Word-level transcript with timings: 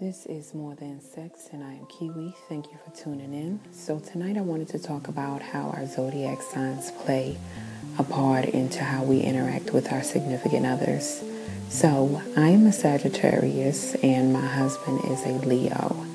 This 0.00 0.26
is 0.26 0.54
More 0.54 0.76
Than 0.76 1.00
Sex, 1.00 1.48
and 1.50 1.64
I 1.64 1.72
am 1.72 1.84
Kiwi. 1.86 2.32
Thank 2.48 2.66
you 2.66 2.78
for 2.84 2.96
tuning 2.96 3.34
in. 3.34 3.58
So, 3.72 3.98
tonight 3.98 4.36
I 4.36 4.42
wanted 4.42 4.68
to 4.68 4.78
talk 4.78 5.08
about 5.08 5.42
how 5.42 5.70
our 5.70 5.86
zodiac 5.86 6.40
signs 6.40 6.92
play 6.92 7.36
a 7.98 8.04
part 8.04 8.44
into 8.44 8.84
how 8.84 9.02
we 9.02 9.18
interact 9.18 9.72
with 9.72 9.90
our 9.90 10.04
significant 10.04 10.66
others. 10.66 11.20
So, 11.68 12.22
I 12.36 12.50
am 12.50 12.68
a 12.68 12.72
Sagittarius, 12.72 13.96
and 13.96 14.32
my 14.32 14.46
husband 14.46 15.00
is 15.06 15.26
a 15.26 15.32
Leo. 15.44 16.06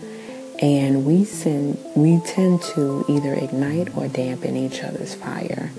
And 0.61 1.05
we, 1.05 1.25
send, 1.25 1.77
we 1.93 2.21
tend 2.21 2.61
to 2.75 3.03
either 3.09 3.33
ignite 3.33 3.97
or 3.97 4.07
dampen 4.07 4.55
each 4.55 4.81
other's 4.81 5.13
fire. 5.13 5.71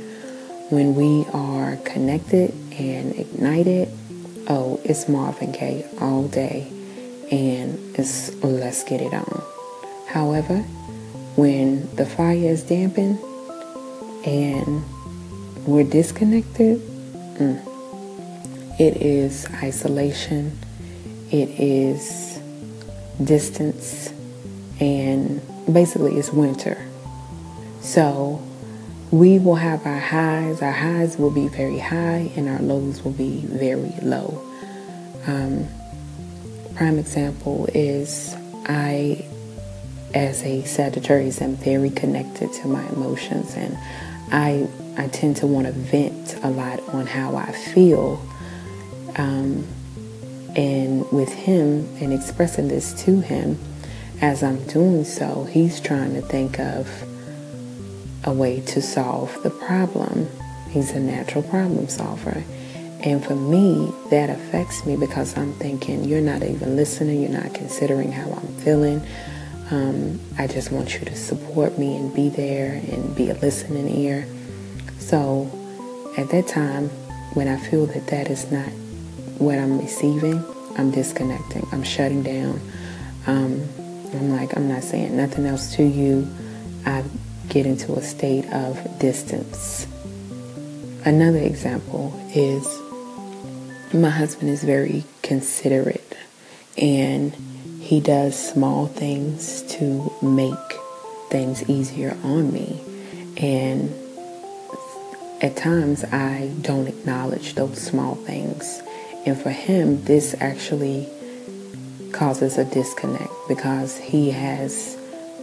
When 0.69 0.95
we 0.95 1.25
are 1.33 1.77
connected 1.87 2.53
and 2.79 3.19
ignited, 3.19 3.89
oh, 4.47 4.79
it's 4.85 5.09
Marvin 5.09 5.53
Gaye 5.53 5.87
all 6.03 6.29
day 6.29 6.71
and 7.31 7.79
it's 7.97 8.35
let's 8.43 8.85
get 8.85 9.01
it 9.01 9.13
on. 9.13 9.43
However, 10.07 10.59
when 11.37 11.95
the 11.97 12.07
fire 12.07 12.37
is 12.37 12.63
dampened 12.63 13.19
and 14.25 14.85
we're 15.67 15.85
disconnected, 15.85 16.81
mm, 17.39 17.61
it 18.79 18.97
is 18.99 19.47
isolation, 19.63 20.59
it 21.31 21.49
is 21.59 22.39
distance, 23.23 24.13
and 24.81 25.41
basically 25.73 26.17
it's 26.17 26.33
winter. 26.33 26.79
So 27.81 28.41
we 29.11 29.39
will 29.39 29.55
have 29.57 29.87
our 29.87 29.99
highs, 29.99 30.63
our 30.63 30.73
highs 30.73 31.17
will 31.19 31.31
be 31.31 31.49
very 31.49 31.79
high, 31.79 32.31
and 32.37 32.49
our 32.49 32.61
lows 32.61 33.03
will 33.03 33.13
be 33.13 33.41
very 33.47 33.95
low. 34.03 34.41
Um, 35.27 35.67
prime 36.77 36.99
example 36.99 37.69
is 37.75 38.35
I, 38.67 39.25
as 40.15 40.43
a 40.43 40.65
Sagittarius, 40.65 41.41
am 41.41 41.57
very 41.57 41.91
connected 41.91 42.53
to 42.55 42.69
my 42.69 42.87
emotions, 42.89 43.55
and 43.55 43.77
I 44.33 44.69
I 44.97 45.09
tend 45.09 45.37
to 45.39 45.47
want 45.47 45.67
to 45.67 45.73
vent 45.73 46.37
a 46.43 46.51
lot 46.51 46.81
on 46.91 47.07
how 47.07 47.37
I 47.37 47.53
feel. 47.53 48.21
Um, 49.17 49.67
and 50.57 51.11
with 51.11 51.33
him 51.33 51.89
and 52.01 52.13
expressing 52.13 52.69
this 52.69 52.93
to 53.05 53.21
him, 53.21 53.59
as 54.21 54.43
I'm 54.43 54.65
doing 54.67 55.05
so, 55.05 55.45
he's 55.45 55.81
trying 55.81 56.15
to 56.15 56.23
think 56.23 56.61
of 56.61 56.89
a 58.25 58.33
way 58.33 58.61
to 58.61 58.81
solve 58.81 59.37
the 59.43 59.51
problem. 59.51 60.29
He's 60.71 60.93
a 60.93 61.01
natural 61.01 61.43
problem 61.43 61.89
solver. 61.89 62.45
And 63.05 63.23
for 63.23 63.37
me, 63.37 63.93
that 64.09 64.31
affects 64.31 64.87
me 64.87 64.97
because 64.97 65.37
I'm 65.37 65.53
thinking, 65.55 66.05
you're 66.05 66.23
not 66.23 66.43
even 66.43 66.75
listening, 66.75 67.21
you're 67.21 67.31
not 67.31 67.53
considering 67.53 68.11
how 68.11 68.33
I'm 68.33 68.49
feeling. 68.57 69.07
Um, 69.71 70.19
I 70.39 70.47
just 70.47 70.73
want 70.73 70.95
you 70.95 71.01
to 71.01 71.15
support 71.15 71.79
me 71.79 71.97
and 71.97 72.15
be 72.15 72.31
there 72.31 72.73
and 72.73 73.15
be 73.15 73.29
a 73.29 73.35
listening 73.35 73.95
ear. 73.95 74.27
So 74.99 75.51
at 76.17 76.31
that 76.31 76.49
time, 76.49 76.89
when 77.35 77.47
I 77.47 77.59
feel 77.59 77.85
that 77.87 78.07
that 78.07 78.31
is 78.31 78.51
not 78.51 78.69
what 79.39 79.59
I'm 79.59 79.79
receiving, 79.79 80.43
I'm 80.79 80.91
disconnecting, 80.91 81.67
I'm 81.73 81.83
shutting 81.83 82.23
down. 82.23 82.59
Um, 83.27 83.69
I'm 84.15 84.31
like, 84.31 84.57
I'm 84.57 84.69
not 84.69 84.83
saying 84.83 85.15
nothing 85.15 85.45
else 85.45 85.77
to 85.77 85.83
you. 85.83 86.27
I 86.87 87.05
get 87.51 87.67
into 87.67 87.93
a 87.95 88.03
state 88.03 88.51
of 88.51 88.99
distance. 88.99 89.87
Another 91.05 91.41
example 91.41 92.19
is 92.35 92.67
my 93.95 94.11
husband 94.11 94.51
is 94.51 94.65
very 94.65 95.05
considerate 95.23 96.17
and 96.77 97.33
he 97.81 98.01
does 98.01 98.37
small 98.37 98.87
things 98.87 99.63
to 99.75 100.13
make 100.21 100.55
things 101.31 101.69
easier 101.71 102.17
on 102.25 102.53
me. 102.53 102.81
And 103.37 103.95
at 105.41 105.57
times 105.57 106.03
I 106.05 106.53
don't 106.61 106.89
acknowledge 106.89 107.55
those 107.55 107.81
small 107.81 108.17
things. 108.17 108.83
And 109.27 109.41
for 109.41 109.51
him, 109.51 110.03
this 110.05 110.35
actually 110.41 111.09
causes 112.13 112.59
a 112.59 112.65
disconnect 112.65 113.33
because 113.49 113.99
he 113.99 114.31
has 114.31 114.97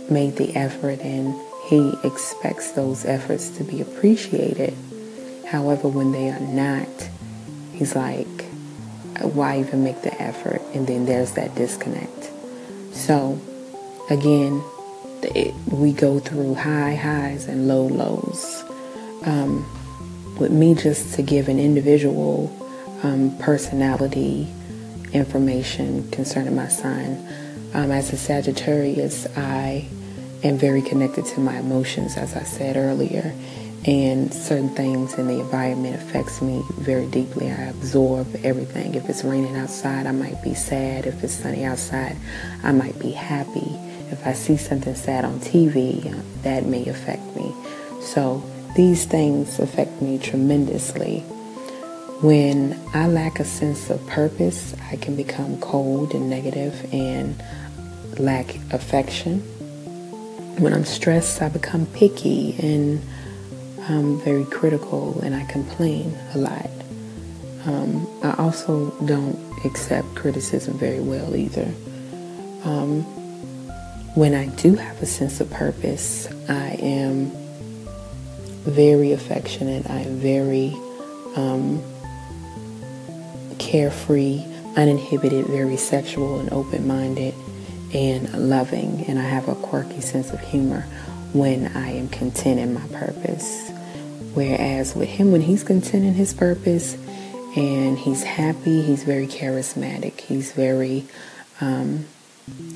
made 0.09 0.35
the 0.35 0.53
effort 0.55 0.99
and 0.99 1.39
he 1.67 1.93
expects 2.03 2.71
those 2.71 3.05
efforts 3.05 3.49
to 3.57 3.63
be 3.63 3.81
appreciated. 3.81 4.73
However, 5.47 5.87
when 5.87 6.11
they 6.11 6.29
are 6.29 6.39
not, 6.39 7.09
he's 7.81 7.95
like, 7.95 8.45
why 9.23 9.59
even 9.59 9.83
make 9.83 10.03
the 10.03 10.21
effort? 10.21 10.61
And 10.75 10.85
then 10.85 11.07
there's 11.07 11.31
that 11.31 11.55
disconnect. 11.55 12.29
So, 12.91 13.41
again, 14.11 14.61
it, 15.23 15.55
we 15.67 15.91
go 15.91 16.19
through 16.19 16.53
high 16.53 16.93
highs 16.93 17.47
and 17.47 17.67
low 17.67 17.87
lows. 17.87 18.63
Um, 19.25 19.65
with 20.37 20.51
me, 20.51 20.75
just 20.75 21.15
to 21.15 21.23
give 21.23 21.49
an 21.49 21.57
individual 21.57 22.55
um, 23.01 23.35
personality 23.39 24.47
information 25.11 26.07
concerning 26.11 26.55
my 26.55 26.67
sign, 26.67 27.17
um, 27.73 27.89
as 27.89 28.13
a 28.13 28.17
Sagittarius, 28.17 29.25
I 29.35 29.87
am 30.43 30.59
very 30.59 30.83
connected 30.83 31.25
to 31.25 31.39
my 31.39 31.57
emotions, 31.57 32.15
as 32.15 32.35
I 32.35 32.43
said 32.43 32.77
earlier 32.77 33.33
and 33.85 34.31
certain 34.31 34.69
things 34.69 35.15
in 35.15 35.27
the 35.27 35.39
environment 35.39 35.95
affects 35.95 36.41
me 36.41 36.63
very 36.73 37.07
deeply. 37.07 37.49
I 37.49 37.63
absorb 37.63 38.27
everything. 38.43 38.93
If 38.95 39.09
it's 39.09 39.23
raining 39.23 39.55
outside, 39.55 40.05
I 40.05 40.11
might 40.11 40.41
be 40.43 40.53
sad. 40.53 41.07
If 41.07 41.23
it's 41.23 41.33
sunny 41.33 41.63
outside, 41.63 42.15
I 42.63 42.71
might 42.71 42.99
be 42.99 43.11
happy. 43.11 43.75
If 44.11 44.27
I 44.27 44.33
see 44.33 44.57
something 44.57 44.93
sad 44.93 45.25
on 45.25 45.39
TV, 45.39 46.13
that 46.43 46.65
may 46.65 46.85
affect 46.87 47.35
me. 47.35 47.53
So 48.01 48.43
these 48.75 49.05
things 49.05 49.59
affect 49.59 50.01
me 50.01 50.19
tremendously. 50.19 51.21
When 52.21 52.79
I 52.93 53.07
lack 53.07 53.39
a 53.39 53.45
sense 53.45 53.89
of 53.89 54.05
purpose, 54.05 54.75
I 54.91 54.97
can 54.97 55.15
become 55.15 55.59
cold 55.59 56.13
and 56.13 56.29
negative 56.29 56.87
and 56.93 57.41
lack 58.19 58.55
affection. 58.71 59.39
When 60.59 60.71
I'm 60.71 60.85
stressed, 60.85 61.41
I 61.41 61.49
become 61.49 61.87
picky 61.87 62.55
and 62.61 63.01
I'm 63.89 64.19
very 64.19 64.45
critical 64.45 65.19
and 65.21 65.35
I 65.35 65.45
complain 65.45 66.17
a 66.33 66.37
lot. 66.37 66.69
Um, 67.65 68.07
I 68.23 68.33
also 68.37 68.91
don't 69.05 69.37
accept 69.65 70.15
criticism 70.15 70.77
very 70.77 70.99
well 70.99 71.35
either. 71.35 71.71
Um, 72.63 73.03
when 74.15 74.33
I 74.33 74.47
do 74.47 74.75
have 74.75 75.01
a 75.01 75.05
sense 75.05 75.39
of 75.39 75.49
purpose, 75.49 76.27
I 76.49 76.77
am 76.81 77.31
very 78.63 79.11
affectionate. 79.13 79.89
I 79.89 80.01
am 80.01 80.17
very 80.17 80.75
um, 81.35 81.81
carefree, 83.57 84.43
uninhibited, 84.75 85.45
very 85.47 85.77
sexual 85.77 86.39
and 86.39 86.51
open 86.51 86.87
minded 86.87 87.33
and 87.93 88.49
loving. 88.49 89.05
And 89.07 89.17
I 89.17 89.23
have 89.23 89.47
a 89.47 89.55
quirky 89.55 90.01
sense 90.01 90.31
of 90.31 90.39
humor 90.39 90.81
when 91.33 91.67
I 91.75 91.91
am 91.91 92.09
content 92.09 92.59
in 92.59 92.73
my 92.73 92.85
purpose. 92.87 93.70
Whereas 94.33 94.95
with 94.95 95.09
him, 95.09 95.31
when 95.31 95.41
he's 95.41 95.63
content 95.63 96.05
in 96.05 96.13
his 96.13 96.33
purpose 96.33 96.95
and 97.55 97.97
he's 97.97 98.23
happy, 98.23 98.81
he's 98.81 99.03
very 99.03 99.27
charismatic. 99.27 100.21
He's 100.21 100.53
very, 100.53 101.05
um, 101.59 102.05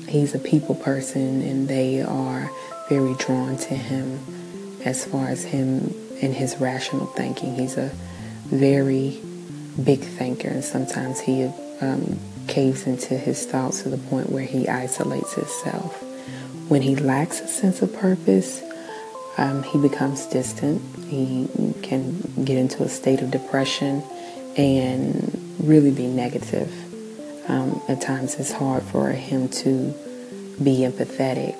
he's 0.06 0.34
a 0.34 0.38
people 0.38 0.74
person 0.74 1.40
and 1.42 1.68
they 1.68 2.02
are 2.02 2.50
very 2.88 3.14
drawn 3.14 3.56
to 3.56 3.74
him 3.74 4.20
as 4.84 5.04
far 5.04 5.28
as 5.28 5.44
him 5.44 5.94
and 6.20 6.34
his 6.34 6.58
rational 6.58 7.06
thinking. 7.06 7.54
He's 7.54 7.78
a 7.78 7.90
very 8.44 9.20
big 9.82 10.00
thinker 10.00 10.48
and 10.48 10.64
sometimes 10.64 11.20
he 11.20 11.50
um, 11.80 12.18
caves 12.48 12.86
into 12.86 13.16
his 13.16 13.46
thoughts 13.46 13.82
to 13.82 13.88
the 13.88 13.98
point 13.98 14.30
where 14.30 14.44
he 14.44 14.68
isolates 14.68 15.34
himself. 15.34 16.02
When 16.68 16.82
he 16.82 16.96
lacks 16.96 17.40
a 17.40 17.48
sense 17.48 17.80
of 17.80 17.94
purpose, 17.94 18.62
um, 19.38 19.62
he 19.62 19.78
becomes 19.78 20.26
distant. 20.26 20.82
He 21.06 21.48
can 21.82 22.20
get 22.44 22.56
into 22.56 22.82
a 22.82 22.88
state 22.88 23.20
of 23.20 23.30
depression 23.30 24.02
and 24.56 25.54
really 25.58 25.90
be 25.90 26.06
negative. 26.06 26.72
Um, 27.48 27.80
at 27.88 28.00
times, 28.00 28.36
it's 28.36 28.52
hard 28.52 28.82
for 28.84 29.10
him 29.10 29.48
to 29.48 29.94
be 30.62 30.78
empathetic 30.78 31.56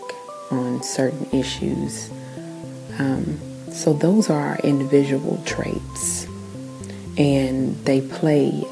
on 0.50 0.82
certain 0.82 1.28
issues. 1.38 2.11
Um, 2.99 3.38
so, 3.70 3.93
those 3.93 4.31
are 4.31 4.40
our 4.40 4.58
individual 4.61 5.40
traits, 5.44 6.26
and 7.19 7.76
they 7.84 8.00
play 8.00 8.64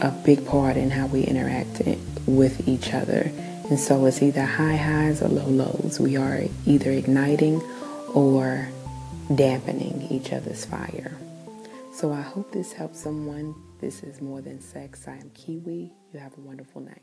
a 0.00 0.10
big 0.24 0.46
part 0.46 0.76
in 0.76 0.90
how 0.90 1.06
we 1.06 1.22
interact 1.22 1.82
with 2.26 2.68
each 2.68 2.92
other. 2.92 3.32
And 3.70 3.80
so, 3.80 4.04
it's 4.04 4.22
either 4.22 4.44
high 4.44 4.76
highs 4.76 5.22
or 5.22 5.28
low 5.28 5.46
lows. 5.46 5.98
We 5.98 6.16
are 6.16 6.42
either 6.66 6.90
igniting 6.90 7.62
or 8.14 8.68
dampening 9.34 10.08
each 10.10 10.32
other's 10.32 10.64
fire. 10.64 11.16
So 11.92 12.12
I 12.12 12.20
hope 12.20 12.52
this 12.52 12.72
helps 12.72 12.98
someone. 12.98 13.54
This 13.80 14.02
is 14.02 14.20
more 14.20 14.40
than 14.40 14.60
sex. 14.60 15.06
I 15.06 15.16
am 15.16 15.30
Kiwi. 15.30 15.92
You 16.12 16.20
have 16.20 16.36
a 16.36 16.40
wonderful 16.40 16.80
night. 16.82 17.02